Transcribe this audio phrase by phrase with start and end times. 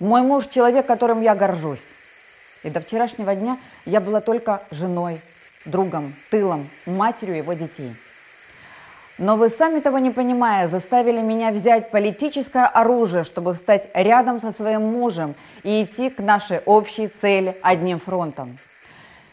[0.00, 1.94] Мой муж– человек, которым я горжусь.
[2.62, 5.20] И до вчерашнего дня я была только женой,
[5.64, 7.96] другом, тылом, матерью его детей.
[9.18, 14.52] Но вы сами того не понимая, заставили меня взять политическое оружие, чтобы встать рядом со
[14.52, 15.34] своим мужем
[15.64, 18.58] и идти к нашей общей цели одним фронтом.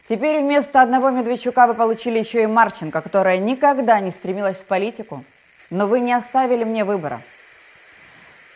[0.07, 5.23] Теперь вместо одного Медведчука вы получили еще и Марченко, которая никогда не стремилась в политику,
[5.70, 7.21] но вы не оставили мне выбора.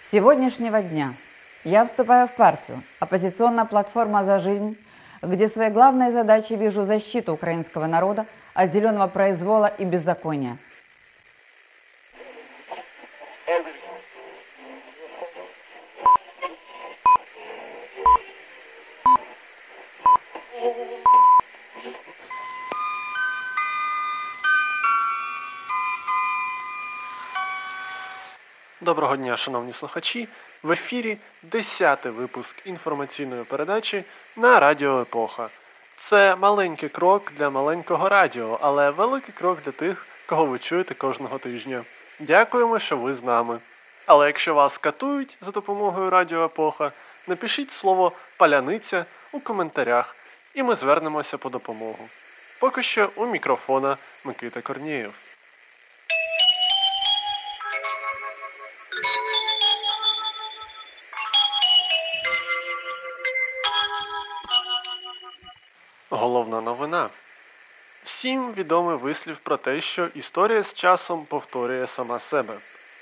[0.02, 1.14] С сегодняшнего дня
[1.64, 4.78] я вступаю в партию «Оппозиционная платформа за жизнь»,
[5.22, 10.58] где своей главной задачей вижу защиту украинского народа от зеленого произвола и беззакония–
[29.10, 30.28] Доброго дня, шановні слухачі!
[30.64, 31.18] В ефірі
[31.52, 34.04] 10-й випуск інформаційної передачі
[34.36, 35.50] на Радіо Епоха.
[35.98, 41.38] Це маленький крок для маленького радіо, але великий крок для тих, кого ви чуєте кожного
[41.38, 41.84] тижня.
[42.20, 43.60] Дякуємо, що ви з нами.
[44.06, 46.92] Але якщо вас катують за допомогою Радіо Епоха,
[47.28, 50.16] напишіть слово паляниця у коментарях,
[50.54, 52.10] і ми звернемося по допомогу.
[52.60, 55.14] Поки що у мікрофона Микита Корнієв.
[68.20, 72.54] Всім відомий вислів про те, що історія з часом повторює сама себе.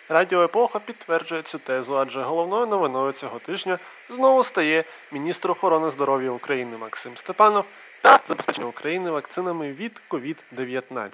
[0.10, 3.80] Радіо Епоха підтверджує цю тезу, адже головною новиною цього тижня
[4.10, 7.66] знову стає міністр охорони здоров'я України Максим Степанов
[8.02, 11.10] та забезпечення України вакцинами від COVID-19.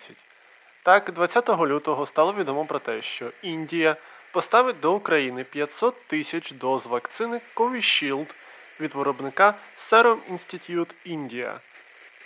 [0.84, 3.96] Так, 20 лютого стало відомо про те, що Індія
[4.32, 8.28] поставить до України 500 тисяч доз вакцини Covishield
[8.80, 11.60] від виробника Serum Institute India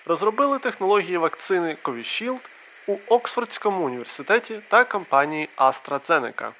[0.08, 2.40] розробили технології вакцини Covishield
[2.88, 6.52] у Оксфордському університеті та компанії AstraZeneca.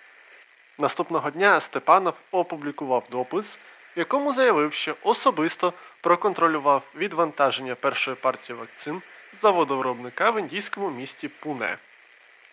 [0.78, 3.60] Наступного дня Степанов опублікував допис,
[3.96, 9.02] в якому заявив, що особисто проконтролював відвантаження першої партії вакцин
[9.38, 11.78] з заводу виробника в індійському місті Пуне.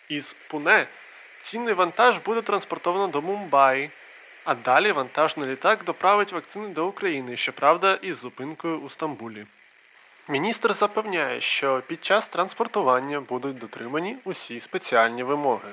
[0.09, 0.87] Із Пуне
[1.41, 3.89] цінний вантаж буде транспортовано до Мумбаї,
[4.43, 9.45] а далі вантажний літак доправить вакцини до України, щоправда, із зупинкою у Стамбулі.
[10.27, 15.69] Міністр запевняє, що під час транспортування будуть дотримані усі спеціальні вимоги.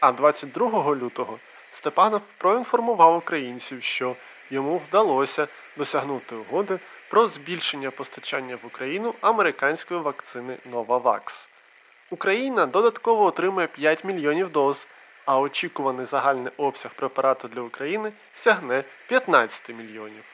[0.00, 1.38] А 22 лютого
[1.72, 4.16] Степанов проінформував українців, що
[4.50, 6.78] йому вдалося досягнути угоди
[7.10, 11.48] про збільшення постачання в Україну американської вакцини Novavax.
[12.10, 14.86] Україна додатково отримає 5 мільйонів доз,
[15.24, 20.33] а очікуваний загальний обсяг препарату для України сягне 15 мільйонів.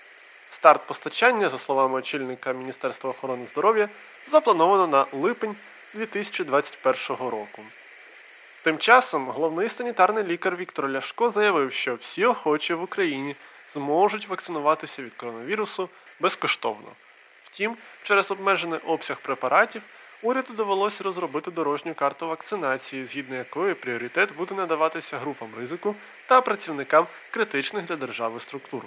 [0.51, 3.89] Старт постачання, за словами очільника Міністерства охорони здоров'я,
[4.29, 5.57] заплановано на липень
[5.95, 7.63] 2021 року.
[8.63, 13.37] Тим часом головний санітарний лікар Віктор Ляшко заявив, що всі охочі в Україні
[13.73, 15.89] зможуть вакцинуватися від коронавірусу
[16.21, 16.89] безкоштовно.
[17.45, 19.83] Втім, через обмежений обсяг препаратів
[20.23, 25.95] уряду довелося розробити дорожню карту вакцинації, згідно якої пріоритет буде надаватися групам ризику
[26.27, 28.83] та працівникам критичних для держави структур.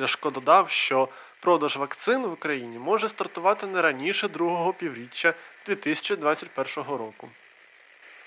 [0.00, 1.08] Ляшко додав, що
[1.40, 5.34] продаж вакцин в Україні може стартувати не раніше другого півріччя
[5.66, 7.28] 2021 року.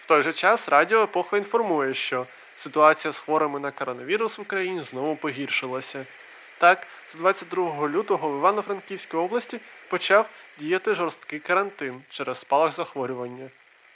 [0.04, 2.26] В той же час Радіо Епоха інформує, що
[2.58, 6.06] ситуація з хворими на коронавірус в Україні знову погіршилася.
[6.58, 13.50] Так, з 22 лютого в Івано-Франківській області почав діяти жорсткий карантин через спалах захворювання.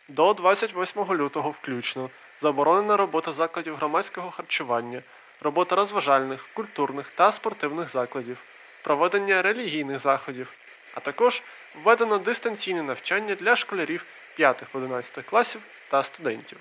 [0.08, 2.10] До 28 лютого включно
[2.42, 5.02] заборонена робота закладів громадського харчування
[5.46, 8.38] робота розважальних, культурних та спортивних закладів,
[8.84, 10.54] проведення релігійних заходів,
[10.94, 11.42] а також
[11.84, 14.06] введено дистанційне навчання для школярів
[14.40, 16.58] 5-11 класів та студентів.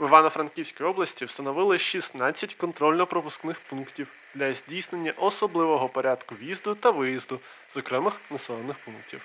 [0.00, 7.40] В Івано-Франківській області встановили 16 контрольно-пропускних пунктів для здійснення особливого порядку в'їзду та виїзду
[7.74, 9.20] з окремих населених пунктів.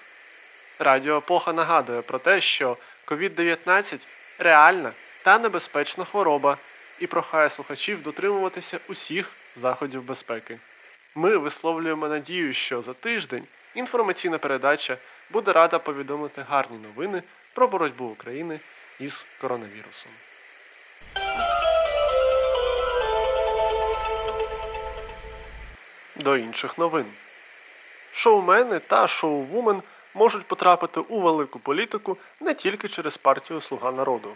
[0.80, 2.78] Радіо Епоха нагадує про те, що
[3.08, 4.00] COVID-19
[4.38, 4.92] реальна
[5.24, 6.58] та небезпечна хвороба,
[7.00, 10.60] і прохає слухачів дотримуватися усіх заходів безпеки.
[11.16, 13.44] Ми висловлюємо надію, що за тиждень
[13.76, 14.98] інформаційна передача
[15.30, 17.24] буде рада повідомити гарні новини
[17.54, 18.60] про боротьбу України
[19.00, 20.12] із коронавірусом.
[26.16, 27.06] До інших новин.
[28.12, 29.82] Шоумени та шоу-вумен
[30.14, 34.34] можуть потрапити у велику політику не тільки через партію Слуга народу.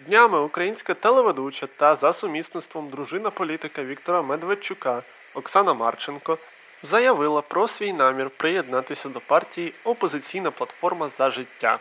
[0.00, 5.02] Днями українська телеведуча та за сумісництвом дружина політика Віктора Медведчука
[5.34, 6.38] Оксана Марченко
[6.82, 11.78] заявила про свій намір приєднатися до партії Опозиційна платформа за життя.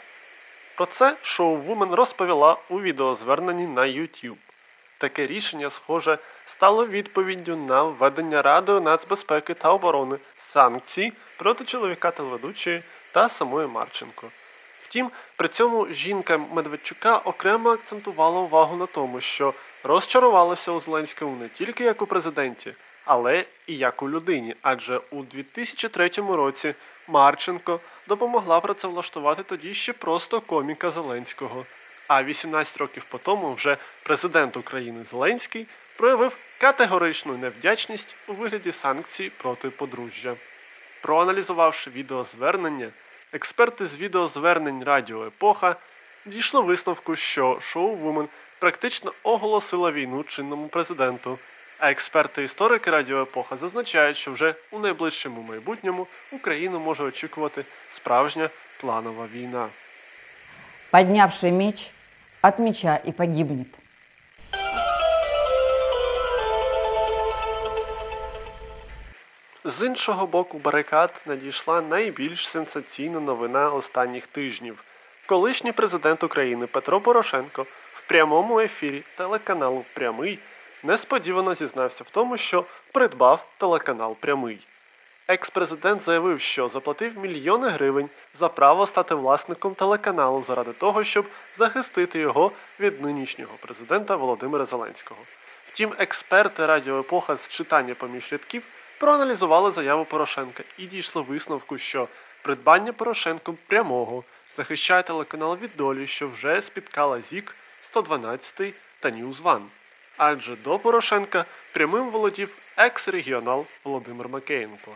[0.75, 4.37] Про це шоу Вумен розповіла у відеозверненні на YouTube.
[4.97, 12.83] Таке рішення, схоже, стало відповіддю на введення Радою нацбезпеки та оборони санкцій проти чоловіка телеведучої
[13.11, 14.27] та самої Марченко.
[14.95, 19.53] Втім, при цьому жінка Медведчука окремо акцентувала увагу на тому, що
[19.83, 22.73] розчарувалася у Зеленському не тільки як у президенті,
[23.05, 26.73] але і як у людині, адже у 2003 році
[27.07, 31.65] Марченко допомогла працевлаштувати тоді ще просто коміка Зеленського.
[32.07, 39.31] А 18 років по тому вже президент України Зеленський проявив категоричну невдячність у вигляді санкцій
[39.37, 40.35] проти подружжя.
[41.01, 42.89] Проаналізувавши відеозвернення,
[43.33, 45.75] експерти з відеозвернень Радіо Епоха
[46.25, 48.27] дійшли висновку, що шоу Вумен
[48.59, 51.39] практично оголосила війну чинному президенту.
[51.79, 58.49] А експерти-історики Радіо Епоха зазначають, що вже у найближчому майбутньому Україну може очікувати справжня
[58.81, 59.67] планова війна.
[60.91, 61.91] Поднявший меч
[62.41, 63.67] от меча и погибнет.
[69.67, 74.83] З іншого боку барикад надійшла найбільш сенсаційна новина останніх тижнів.
[75.25, 80.39] Колишній президент України Петро Порошенко в прямому ефірі телеканалу Прямий
[80.83, 84.59] несподівано зізнався в тому, що придбав телеканал Прямий.
[85.27, 91.25] Екс-президент заявив, що заплатив мільйони гривень за право стати власником телеканалу заради того, щоб
[91.57, 95.19] захистити його від нинішнього президента Володимира Зеленського.
[95.71, 98.63] Втім, експерти Радіо Епоха з читання поміж рядків
[98.99, 102.07] проаналізували заяву Порошенка і дійшли висновку, що
[102.41, 104.23] придбання Порошенком прямого
[104.57, 109.63] захищає телеканал від долі, що вже спіткала ЗІК 112 та News One.
[110.17, 114.91] Адже до Порошенка прямим володів екс-регіонал Володимир Макеєнко.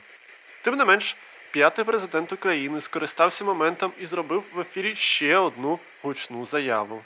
[0.61, 1.15] Тим не менш,
[1.51, 7.01] п'ятий президент України скористався моментом і зробив в ефірі ще одну гучну заяву.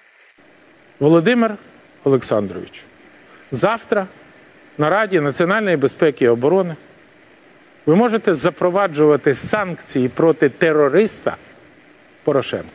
[0.99, 1.57] Володимир
[2.03, 2.83] Олександрович,
[3.51, 4.07] завтра
[4.77, 6.75] на Раді національної безпеки і оборони
[7.85, 11.37] ви можете запроваджувати санкції проти терориста
[12.23, 12.69] Порошенко.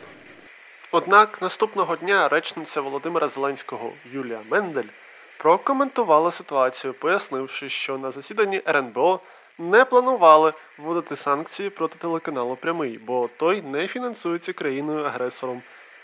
[0.91, 4.89] Однак наступного дня речниця Володимира Зеленського Юлія Мендель
[5.37, 9.19] прокоментувала ситуацію, пояснивши, що на засіданні РНБО
[9.59, 15.61] не планували вводити санкції проти телеканалу Прямий, бо той не фінансується країною-агресором,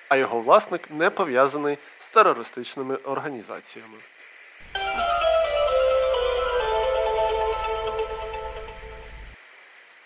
[0.09, 3.97] а його власник не пов'язаний з терористичними організаціями.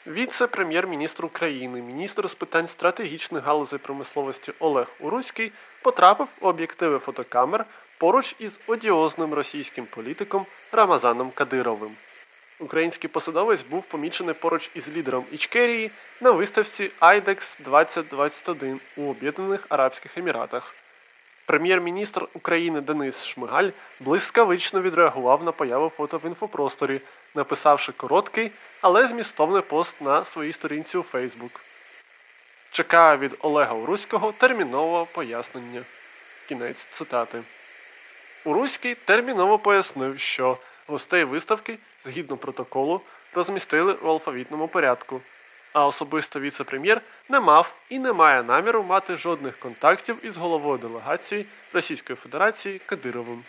[0.07, 5.51] Віце-прем'єр-міністр України, міністр з питань стратегічних галузей промисловості Олег Уруський
[5.81, 7.65] потрапив у об'єктиви фотокамер
[7.97, 11.91] поруч із одіозним російським політиком Рамазаном Кадировим.
[12.59, 15.91] Український посадовець був помічений поруч із лідером Ічкерії
[16.21, 20.75] на виставці IDEX 2021 у Об'єднаних Арабських Еміратах.
[21.49, 23.69] Прем'єр-міністр України Денис Шмигаль
[23.99, 27.01] блискавично відреагував на появу фото в інфопросторі,
[27.35, 28.51] написавши короткий,
[28.81, 31.61] але змістовний пост на своїй сторінці у Фейсбук.
[32.71, 35.81] Чекаю від Олега Уруського термінового пояснення.
[36.47, 37.41] Кінець цитати.
[38.45, 40.57] Уруський терміново пояснив, що
[40.87, 43.01] гостей виставки, згідно протоколу,
[43.33, 45.21] розмістили у алфавітному порядку,
[45.73, 51.45] а особисто віце-прем'єр не мав і не має наміру мати жодних контактів із головою делегації
[51.73, 53.43] Російської Федерації Кадировим.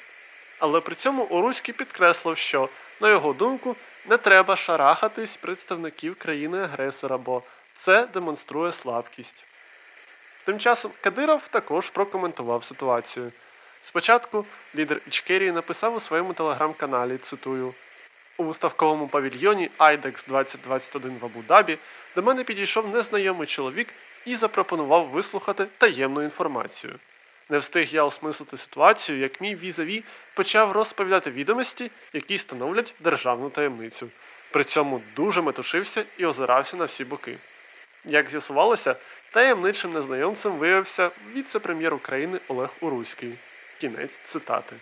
[0.59, 2.69] Але при цьому Уруський підкреслив, що,
[3.01, 3.77] на його думку,
[4.09, 7.43] не треба шарахатись представників країни-агресора, бо
[7.77, 9.45] це демонструє слабкість.
[10.45, 13.33] Тим часом Кадиров також прокоментував ситуацію.
[13.85, 17.75] Спочатку лідер Ічкерії написав у своєму телеграм-каналі, цитую,
[18.41, 21.79] у виставковому павільйоні IDEX 2021 в Абу-Дабі
[22.15, 23.89] до мене підійшов незнайомий чоловік
[24.25, 26.95] і запропонував вислухати таємну інформацію.
[27.49, 30.05] Не встиг я осмислити ситуацію, як мій візаві
[30.35, 34.09] почав розповідати відомості, які становлять державну таємницю.
[34.51, 37.39] При цьому дуже метушився і озирався на всі боки.
[38.05, 38.97] Як з'ясувалося,
[39.31, 43.35] таємничим незнайомцем виявився віце-прем'єр України Олег Уруський.
[43.81, 44.77] Кінець цитати.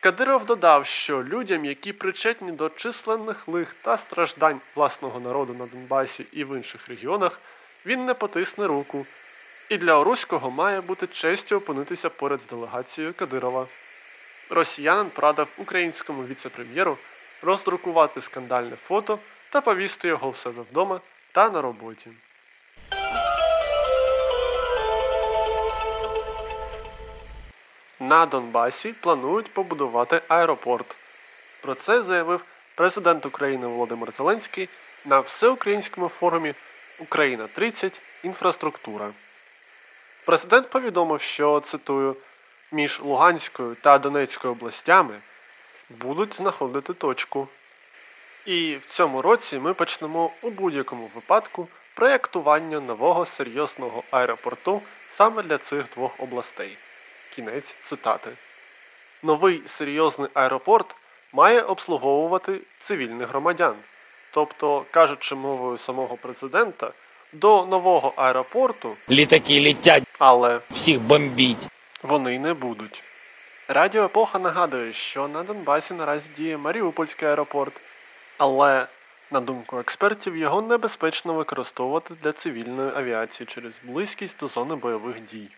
[0.00, 6.26] Кадиров додав, що людям, які причетні до численних лих та страждань власного народу на Донбасі
[6.32, 7.40] і в інших регіонах,
[7.86, 9.06] він не потисне руку.
[9.68, 13.66] І для Оруського має бути честю опинитися поряд з делегацією Кадирова.
[14.50, 16.98] Росіянин порадив українському віце-прем'єру
[17.42, 19.18] роздрукувати скандальне фото
[19.50, 21.00] та повісти його в себе вдома
[21.32, 22.10] та на роботі.
[28.02, 30.96] На Донбасі планують побудувати аеропорт.
[31.60, 34.68] Про це заявив президент України Володимир Зеленський
[35.04, 36.54] на всеукраїнському форумі
[36.98, 39.10] Україна 30 інфраструктура.
[40.24, 42.16] Президент повідомив, що цитую,
[42.72, 45.14] між Луганською та Донецькою областями
[45.90, 47.48] будуть знаходити точку.
[48.46, 55.58] І в цьому році ми почнемо у будь-якому випадку проєктування нового серйозного аеропорту саме для
[55.58, 56.76] цих двох областей.
[57.34, 58.30] Кінець цитати.
[59.22, 60.96] Новий серйозний аеропорт
[61.32, 63.74] має обслуговувати цивільних громадян.
[64.30, 66.92] Тобто, кажучи мовою самого президента,
[67.32, 71.68] до нового аеропорту, Літаки летять, але всіх бомбіть.
[72.02, 73.02] вони не будуть.
[73.68, 77.80] Радіо Епоха нагадує, що на Донбасі наразі діє Маріупольський аеропорт,
[78.38, 78.86] але,
[79.30, 85.48] на думку експертів, його небезпечно використовувати для цивільної авіації через близькість до зони бойових дій.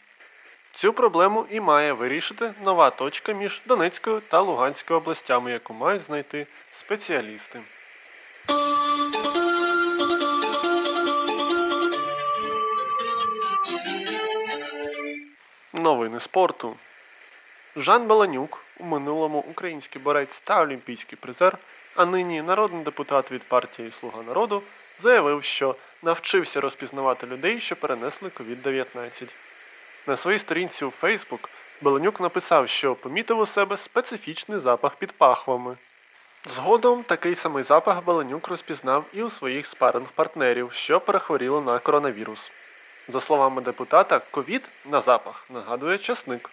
[0.74, 6.46] Цю проблему і має вирішити нова точка між Донецькою та Луганською областями, яку мають знайти
[6.72, 7.60] спеціалісти.
[15.72, 16.76] Новини спорту.
[17.76, 21.58] Жан Баланюк, у минулому український борець та олімпійський призер,
[21.94, 24.62] а нині народний депутат від партії Слуга народу,
[24.98, 29.28] заявив, що навчився розпізнавати людей, що перенесли COVID-19.
[30.06, 31.48] На своїй сторінці у Facebook
[31.80, 35.76] Баланюк написав, що помітив у себе специфічний запах під пахвами.
[36.48, 42.50] Згодом такий самий запах Баланюк розпізнав і у своїх спаринг-партнерів, що перехворіли на коронавірус.
[43.08, 46.50] За словами депутата, ковід на запах нагадує часник.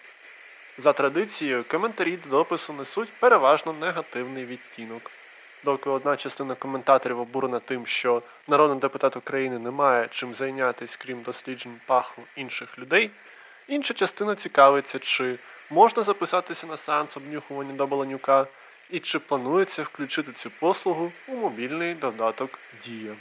[0.78, 5.10] За традицією, коментарі до допису несуть переважно негативний відтінок.
[5.64, 11.22] Доки одна частина коментаторів обурена тим, що народний депутат України не має чим зайнятися, крім
[11.22, 13.10] досліджень паху інших людей,
[13.70, 15.38] інша частина цікавиться, чи
[15.70, 18.46] можна записатися на сеанс обнюхування до Баланюка
[18.90, 23.12] і чи планується включити цю послугу у мобільний додаток Дія.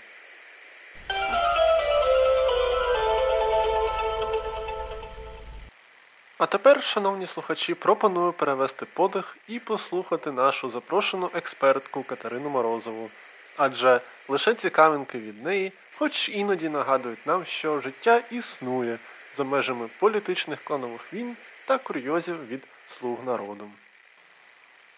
[6.37, 13.09] А тепер, шановні слухачі, пропоную перевести подих і послухати нашу запрошену експертку Катерину Морозову.
[13.57, 18.97] Адже лише цікавинки від неї, хоч іноді нагадують нам, що життя існує
[19.37, 23.69] за межами політичних кланових війн та курйозів від слуг народу.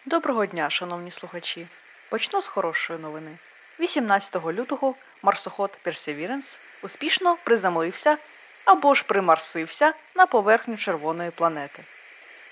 [0.05, 1.67] Доброго дня, шановні слухачі.
[2.09, 3.37] Почну з хорошої новини.
[3.79, 8.17] 18 лютого марсоход Perseverance успішно приземлився
[8.65, 11.83] або ж примарсився на поверхню червоної планети.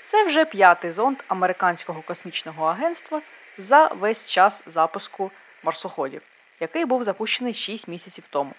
[0.05, 3.21] Це вже п'ятий зонд американського космічного агентства
[3.57, 5.31] за весь час запуску
[5.63, 6.21] марсоходів,
[6.59, 8.53] який був запущений 6 місяців тому.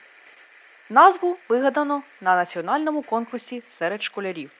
[0.92, 4.50] Назву вигадано на національному конкурсі серед школярів,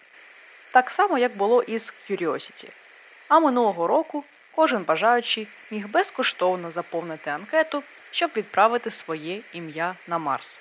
[0.70, 2.68] так само як було із Curiosity.
[3.28, 10.58] А минулого року кожен бажаючий міг безкоштовно заповнити анкету, щоб відправити своє ім'я на Марс.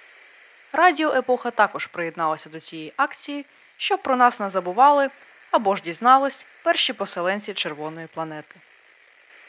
[0.74, 3.46] Радіо Епоха також приєдналася до цієї акції,
[3.78, 5.10] щоб про нас не забували
[5.52, 8.56] або ж дізнались перші поселенці червоної планети.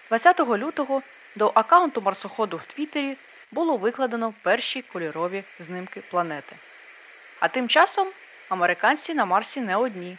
[0.08, 1.02] 20 лютого
[1.36, 3.16] до аккаунту марсоходу в Твіттері
[3.50, 6.56] було викладено перші кольорові знимки планети.
[7.40, 8.08] А тим часом
[8.48, 10.18] американці на Марсі не одні.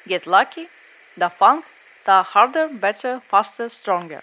[0.06, 0.66] Get Lucky,
[1.18, 1.62] Da Funk
[2.10, 4.20] та Harder, Better, Faster, Stronger.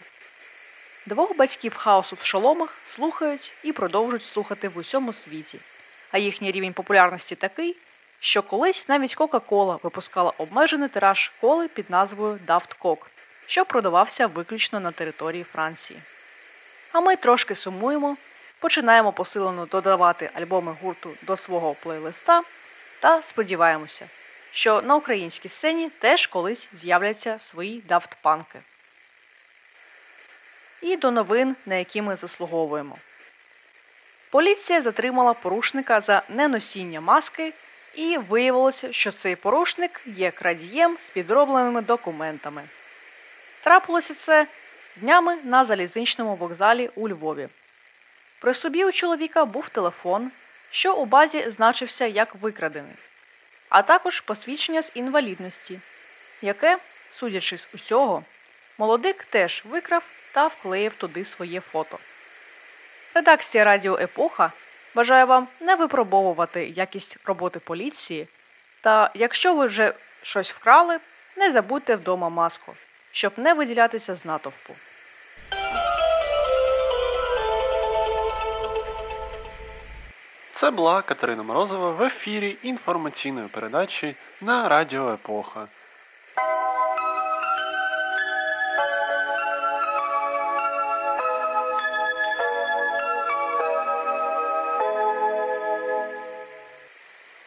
[1.05, 5.59] Двох батьків хаосу в шоломах слухають і продовжують слухати в усьому світі,
[6.11, 7.77] а їхній рівень популярності такий,
[8.19, 13.05] що колись навіть Кока-Кола випускала обмежений тираж коли під назвою Daft Coke,
[13.45, 15.99] що продавався виключно на території Франції.
[16.91, 18.17] А ми трошки сумуємо,
[18.59, 22.43] починаємо посилено додавати альбоми гурту до свого плейлиста
[22.99, 24.09] та сподіваємося,
[24.51, 28.59] що на українській сцені теж колись з'являться свої дафтпанки.
[30.81, 32.97] І до новин, на які ми заслуговуємо.
[34.29, 37.53] Поліція затримала порушника за неносіння маски
[37.95, 42.63] і виявилося, що цей порушник є крадієм з підробленими документами.
[43.63, 44.47] Трапилося це
[44.95, 47.47] днями на залізничному вокзалі у Львові.
[48.39, 50.31] При собі у чоловіка був телефон,
[50.71, 52.95] що у базі значився як викрадений,
[53.69, 55.79] а також посвідчення з інвалідності,
[56.41, 56.77] яке,
[57.11, 58.23] судячи з усього,
[58.77, 61.99] молодик теж викрав та вклеїв туди своє фото.
[63.13, 64.51] Редакція Радіо Епоха
[64.95, 68.27] бажає вам не випробовувати якість роботи поліції.
[68.81, 70.99] Та якщо ви вже щось вкрали,
[71.35, 72.73] не забудьте вдома маску,
[73.11, 74.75] щоб не виділятися з натовпу.
[80.57, 85.67] Це була Катерина Морозова в ефірі інформаційної передачі на Радіо Епоха.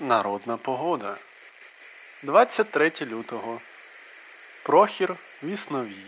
[0.01, 1.17] Народна погода.
[2.23, 3.61] 23 лютого.
[4.63, 6.07] Прохір вісновій.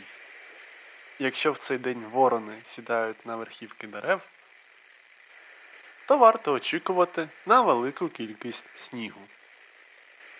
[1.19, 4.21] Якщо в цей день ворони сідають на верхівки дерев,
[6.07, 9.21] то варто очікувати на велику кількість снігу.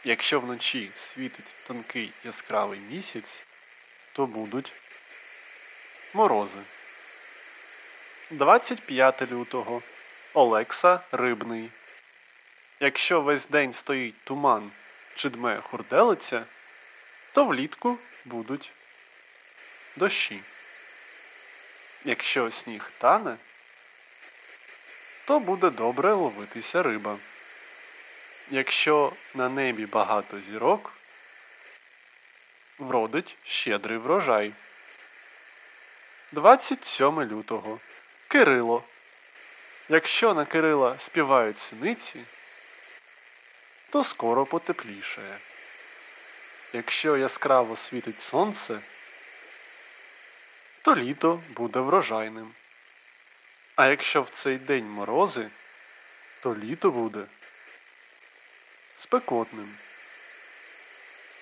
[0.05, 3.43] Якщо вночі світить тонкий яскравий місяць,
[4.13, 4.73] то будуть
[6.15, 6.61] морози.
[8.31, 9.83] 25 лютого
[10.35, 11.71] Олекса Рибний.
[12.81, 14.71] Якщо весь день стоїть туман
[15.15, 16.45] чи дме хурделиця,
[17.33, 18.73] то влітку будуть
[19.97, 20.41] дощі.
[22.05, 23.37] Якщо сніг тане,
[25.25, 27.19] то буде добре ловитися риба.
[28.51, 30.93] Якщо на небі багато зірок,
[32.79, 34.53] вродить щедрий врожай.
[36.33, 37.81] 27 лютого
[38.29, 38.85] Кирило.
[39.89, 42.25] Якщо на Кирила співають синиці,
[43.91, 45.39] то скоро потеплішає.
[46.73, 48.81] Якщо яскраво світить сонце,
[50.83, 52.55] то літо буде врожайним.
[53.77, 55.51] А якщо в цей день морози,
[56.43, 57.25] то літо буде
[58.99, 59.75] спекотним.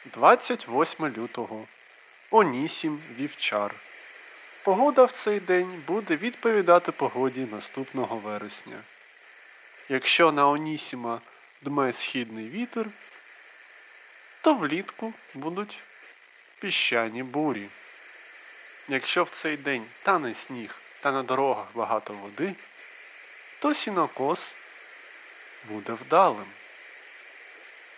[0.04, 1.66] 28 лютого
[2.30, 3.74] Онісім Вівчар.
[4.62, 8.82] Погода в цей день буде відповідати погоді наступного вересня.
[9.88, 11.20] Якщо на Онісіма
[11.62, 12.86] дме східний вітер,
[14.40, 15.78] то влітку будуть
[16.60, 17.68] піщані бурі.
[18.88, 22.54] Якщо в цей день тане сніг та на дорогах багато води,
[23.58, 24.54] то сінокос
[25.68, 26.46] буде вдалим.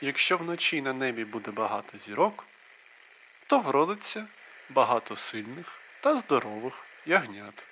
[0.00, 2.44] Якщо вночі на небі буде багато зірок,
[3.46, 4.26] то вродиться
[4.70, 5.66] багато сильних
[6.00, 6.74] та здорових
[7.06, 7.64] ягнят.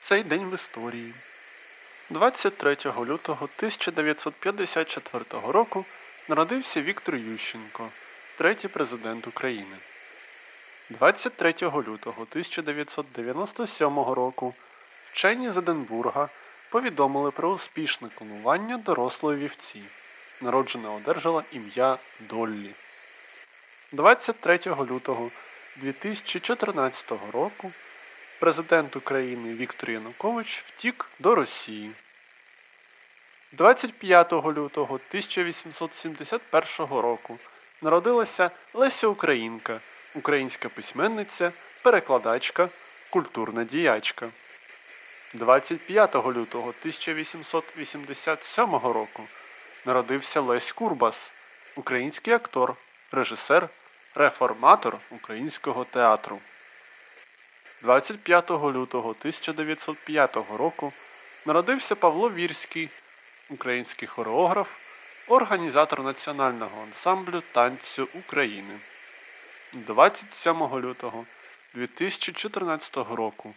[0.00, 1.14] Цей день в історії.
[2.10, 5.84] 23 лютого 1954 року
[6.28, 7.90] народився Віктор Ющенко,
[8.36, 9.76] третій президент України.
[10.90, 14.54] 23 лютого 1997 року
[15.12, 16.28] вчені з Единбурга
[16.70, 19.82] повідомили про успішне клонування дорослої вівці.
[20.40, 22.70] Народжена одержала ім'я Доллі.
[23.92, 25.30] 23 лютого
[25.76, 27.72] 2014 року
[28.40, 31.90] президент України Віктор Янукович втік до Росії.
[33.52, 37.38] 25 лютого 1871 року
[37.82, 39.80] народилася Леся Українка,
[40.18, 41.52] українська письменниця,
[41.82, 42.68] перекладачка,
[43.10, 44.28] культурна діячка.
[45.34, 49.22] 25 лютого 1887 року
[49.86, 51.32] народився Лесь Курбас,
[51.76, 52.74] український актор,
[53.12, 53.68] режисер,
[54.14, 56.38] реформатор українського театру.
[57.82, 60.92] 25 лютого 1905 року
[61.46, 62.88] народився Павло Вірський,
[63.50, 64.68] український хореограф,
[65.28, 68.78] організатор національного ансамблю танцю України.
[69.72, 71.26] 27 лютого
[71.74, 73.54] 2014 року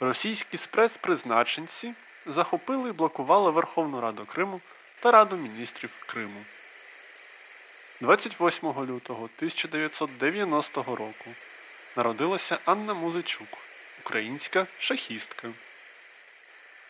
[0.00, 1.94] російські спецпризначенці
[2.26, 4.60] захопили і блокували Верховну Раду Криму
[5.00, 6.44] та Раду міністрів Криму.
[8.00, 11.30] 28 лютого 1990 року
[11.96, 13.48] народилася Анна Музичук,
[14.04, 15.48] українська шахістка.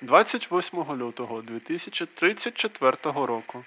[0.00, 3.64] 28 лютого 2034 року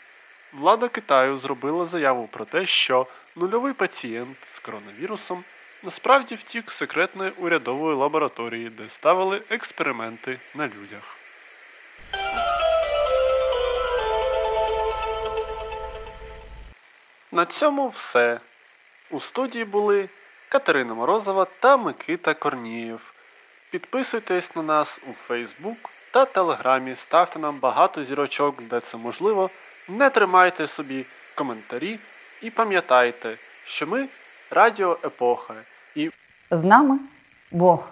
[0.60, 5.44] влада Китаю зробила заяву про те, що нульовий пацієнт з коронавірусом
[5.84, 11.18] насправді втік секретної урядової лабораторії, де ставили експерименти на людях.
[17.32, 18.40] На цьому все.
[19.10, 20.10] У студії були
[20.50, 23.14] Катерина Морозова та Микита Корнієв.
[23.72, 25.78] Підписуйтесь на нас у Фейсбук
[26.12, 29.50] та Телеграмі, ставте нам багато зірочок, де це можливо,
[29.88, 32.00] Не тримайте собі коментарі
[32.42, 34.08] і пам'ятайте, що ми
[34.52, 35.54] Радіо Епоха
[35.96, 36.12] і
[36.52, 37.00] З нами
[37.52, 37.92] Бог.